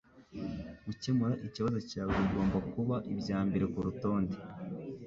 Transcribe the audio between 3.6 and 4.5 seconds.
kurutonde.